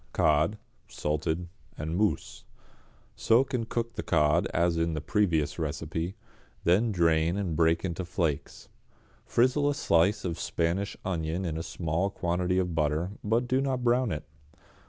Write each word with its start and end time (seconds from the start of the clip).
=Cod, 0.13 0.57
Salted, 0.87 1.47
en 1.77 1.95
Mousse.= 1.95 2.43
Soak 3.15 3.53
and 3.53 3.69
cook 3.69 3.93
the 3.93 4.01
cod 4.01 4.47
as 4.47 4.75
in 4.75 4.95
the 4.95 4.99
previous 4.99 5.59
recipe, 5.59 6.15
then 6.63 6.91
drain 6.91 7.37
and 7.37 7.55
break 7.55 7.85
into 7.85 8.03
flakes. 8.03 8.67
Frizzle 9.27 9.69
a 9.69 9.75
slice 9.75 10.25
of 10.25 10.37
a 10.37 10.41
Spanish 10.41 10.97
onion 11.05 11.45
in 11.45 11.55
a 11.55 11.61
small 11.61 12.09
quantity 12.09 12.57
of 12.57 12.73
butter, 12.73 13.11
but 13.23 13.47
do 13.47 13.61
not 13.61 13.83
brown 13.83 14.11
it. 14.11 14.23